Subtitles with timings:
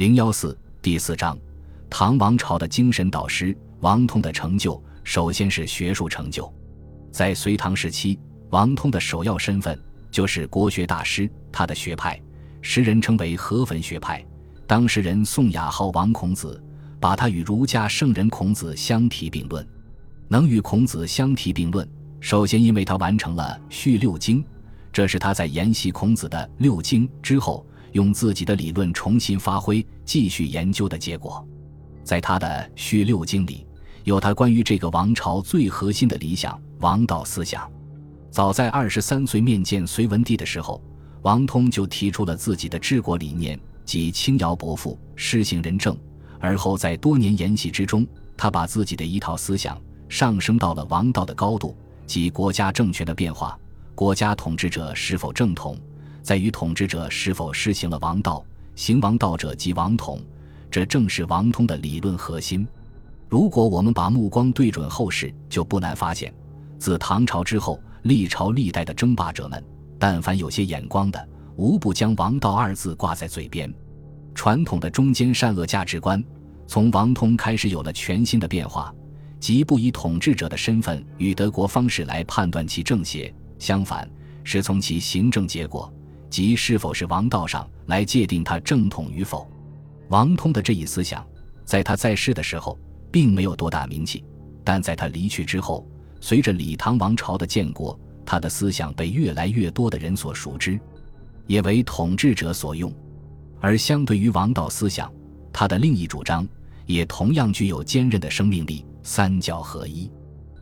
[0.00, 1.38] 零幺四第四章，
[1.90, 6.50] 唐王朝的精神导师王通的成就，首先是学术成就。
[7.12, 8.18] 在隋唐时期，
[8.48, 9.78] 王通的首要身份
[10.10, 11.30] 就是国学大师。
[11.52, 12.18] 他的学派，
[12.62, 14.24] 时人称为河汾学派。
[14.66, 16.58] 当时人宋雅号王孔子，
[16.98, 19.68] 把他与儒家圣人孔子相提并论。
[20.28, 21.86] 能与孔子相提并论，
[22.20, 24.42] 首先因为他完成了续六经，
[24.90, 27.66] 这是他在研习孔子的六经之后。
[27.92, 31.46] 用自己的理论重新发挥、继续研究的结果，
[32.04, 33.66] 在他的《续六经》里，
[34.04, 37.70] 有他关于这个王朝最核心的理想——王道思想。
[38.30, 40.82] 早在二十三岁面见隋文帝的时候，
[41.22, 45.96] 王通就提出了自己的治国理念，即轻徭薄赋、施行仁政。
[46.38, 49.78] 而后在多年研习之中，他把自己的一套思想
[50.08, 51.76] 上升到了王道的高度，
[52.06, 53.58] 即国家政权的变化，
[53.94, 55.76] 国家统治者是否正统。
[56.22, 60.20] 在于统治者是否施行了王道，行王道者即王统，
[60.70, 62.66] 这正是王通的理论核心。
[63.28, 66.34] 如果我们把目光对准后世，就不难发现，
[66.78, 69.64] 自唐朝之后，历朝历代的争霸者们，
[69.98, 73.72] 但凡有些眼光的，无不将“王道”二字挂在嘴边。
[74.34, 76.22] 传统的中间善恶价值观，
[76.66, 78.94] 从王通开始有了全新的变化，
[79.38, 84.08] 即不以统治者的身份与德国方式来判断其正邪，相反，
[84.42, 85.92] 是从其行政结果。
[86.30, 89.50] 即是否是王道上来界定他正统与否。
[90.08, 91.26] 王通的这一思想，
[91.64, 92.78] 在他在世的时候
[93.10, 94.24] 并没有多大名气，
[94.64, 95.86] 但在他离去之后，
[96.20, 100.78] 随着李唐王朝的建国，他的思想被越来越多的人所熟知，
[101.46, 102.92] 也为统治者所用。
[103.60, 105.12] 而相对于王道思想，
[105.52, 106.46] 他的另一主张
[106.86, 110.10] 也同样具有坚韧的生命力：三教合一。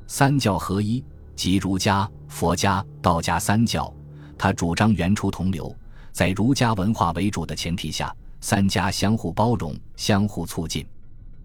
[0.07, 1.05] 三教合一，
[1.37, 3.95] 即儒家、佛家、道家三教。
[4.39, 5.75] 他主张原初同流，
[6.13, 10.87] 在儒家文化为主的前提下，三家相互包容、相互促进。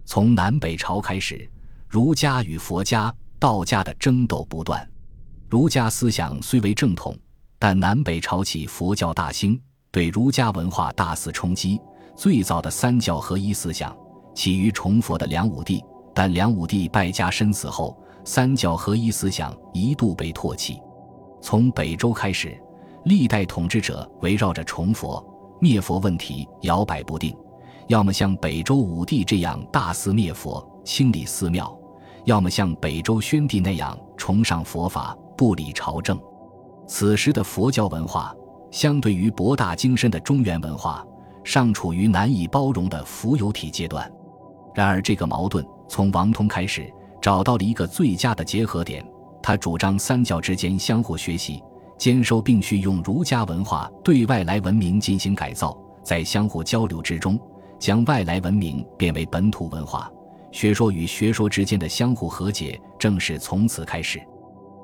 [0.06, 1.50] 从南北朝开始，
[1.88, 4.88] 儒家与佛家、道家的争斗不断。
[5.50, 7.18] 儒家思想虽为正统，
[7.58, 11.80] 但南北朝起佛教大兴，对儒家文化大肆冲击。
[12.16, 13.96] 最早的三教合一思想
[14.36, 15.82] 起于崇佛的梁武帝，
[16.14, 20.78] 但梁武帝败家身死后，三教合一思想一度被唾弃。
[21.42, 22.56] 从北周开始。
[23.04, 25.24] 历代统治者围绕着崇佛
[25.60, 27.36] 灭佛问题摇摆不定，
[27.88, 31.78] 要么像北周武帝这样大肆灭佛、清理寺庙，
[32.24, 36.18] 要么像北周宣帝那样崇尚佛法、不理朝政。
[36.86, 38.34] 此时的佛教文化，
[38.70, 41.04] 相对于博大精深的中原文化，
[41.44, 44.10] 尚处于难以包容的浮游体阶段。
[44.74, 49.06] 然而，这个矛盾从王通开始找到了一个最佳的结合点，
[49.42, 51.62] 他主张三教之间相互学习。
[52.04, 57.40] 兼收并蓄用儒家文化对外来文明进行改造，在相互交流之中，
[57.78, 60.12] 将外来文明变为本土文化。
[60.52, 64.20] 学说与学说之间的相互和解正是从此开始。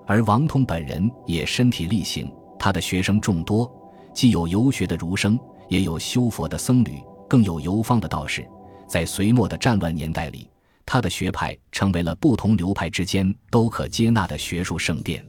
[0.06, 2.26] 而王通本人也身体力行，
[2.58, 3.70] 他的学生众多，
[4.14, 5.38] 既有游学的儒生，
[5.68, 8.48] 也有修佛的僧侣，更有游方的道士。
[8.88, 10.48] 在隋末的战乱年代里，
[10.86, 15.22] 他的学派成为了不同流派之间都可接纳的学术圣殿。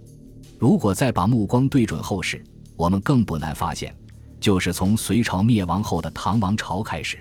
[0.62, 2.40] 如果再把目光对准后世，
[2.78, 3.92] 我们更不难发现，
[4.40, 7.18] 就是从隋朝灭亡后的唐王朝开始，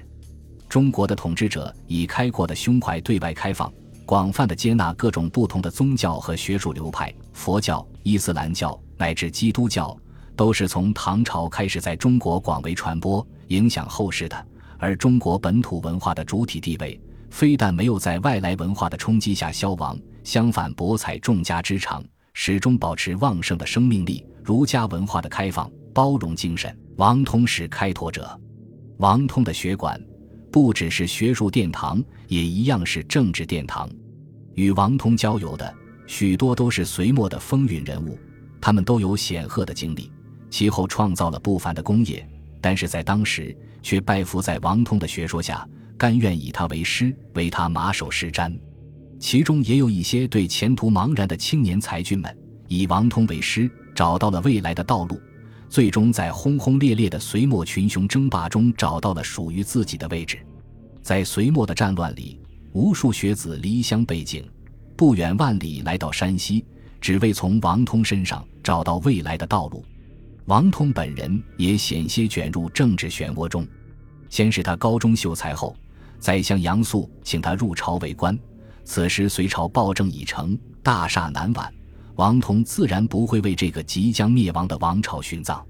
[0.69, 3.73] 中国的统治者以开阔的胸怀对外开放，
[4.05, 9.97] 广泛的接纳各种不同的宗教和学术流派，佛教、伊斯兰教乃至基督教，
[10.37, 14.47] 都是从唐朝开始在中国广为传播，影响后世的。
[14.77, 22.05] 而中国本土文化的主体地位，非但没有在外来文化的冲击下消亡，相反博采众家之长。
[22.33, 24.25] 始终保持旺盛的生命力。
[24.43, 28.41] 儒家文化的开放包容精神，王通是开拓者。
[28.97, 30.01] 王通的学馆
[30.51, 33.89] 不只是学术殿堂，也一样是政治殿堂。
[34.55, 35.73] 与王通交友的
[36.07, 38.19] 许多都是隋末的风云人物，
[38.61, 40.11] 他们都有显赫的经历，
[40.51, 42.27] 其后创造了不凡的功业。
[42.61, 45.67] 但是在当时，却拜服在王通的学说下，
[45.97, 48.53] 甘愿以他为师，为他马首是瞻。
[49.21, 52.35] 其中也有一些对前途茫然的青年才俊们，
[52.69, 55.21] 以王通为师，找到了未来的道路，
[55.69, 60.39] 最终在轰轰烈烈的隋末群雄争霸中找到了属于自己的位置。
[61.03, 62.41] 在隋末的战乱里，
[62.73, 64.43] 无数学子离乡背井，
[64.97, 66.65] 不远万里来到山西，
[66.99, 69.85] 只为从王通身上找到未来的道路。
[70.47, 73.69] 王通本人也险些卷入政治漩涡中，
[74.31, 75.77] 先是他高中秀才后，
[76.19, 78.37] 宰相杨素请他入朝为官。
[78.93, 81.73] 此时隋朝暴政已成，大厦难挽，
[82.17, 85.65] 王通自然不会为这个即将灭亡的王朝殉葬。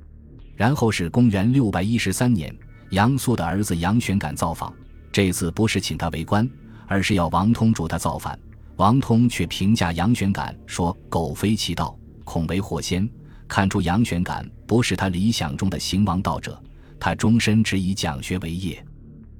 [0.56, 2.50] 然后是公元六百一十三年，
[2.92, 4.72] 杨素的儿子杨玄感造访，
[5.12, 6.48] 这次不是请他为官，
[6.86, 8.40] 而是要王通助他造反。
[8.76, 11.94] 王通却评价杨玄感说：“苟非其道，
[12.24, 13.06] 恐为祸先。”
[13.46, 16.58] 看出杨玄感不是他理想中的行王道者，
[16.98, 18.82] 他终身只以讲学为业，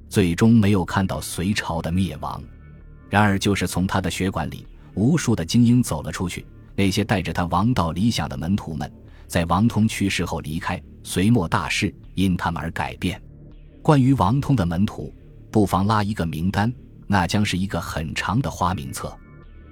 [0.07, 2.39] 最终没有看到隋朝的灭亡。
[3.11, 6.45] 然而，就是从他的学馆里，无数的精英走了出去。
[6.77, 8.89] 那些带着他王道理想的门徒们，
[9.27, 13.21] 在王通去世后离开，隋末大势因他们而改变。
[13.81, 15.13] 关于王通的门徒，
[15.51, 16.73] 不妨拉一个名单，
[17.05, 19.13] 那将是一个很长的花名册：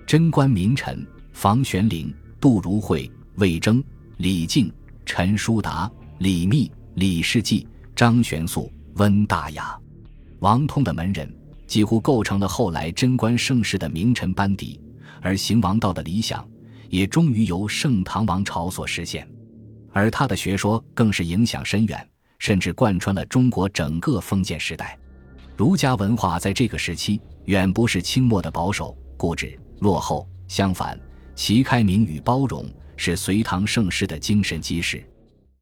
[0.05, 3.81] 贞观名臣房玄龄、杜如晦、魏征、
[4.17, 4.69] 李靖、
[5.05, 7.65] 陈叔达、李密、李世济、
[7.95, 9.79] 张玄素、温大雅。
[10.39, 11.38] 王通的门人。
[11.69, 14.81] 几乎构成了后来贞观盛世的名臣班底，
[15.21, 16.43] 而行王道的理想
[16.89, 19.29] 也终于由盛唐王朝所实现，
[19.91, 24.97] 而他的学说更是影响深远，甚至贯穿了中国整个封建时代。
[25.55, 30.99] 儒家文化在这个时期远不是清末的保守、固执、落后，相反，
[31.35, 32.65] 其开明与包容
[32.97, 35.07] 是隋唐盛世的精神基石。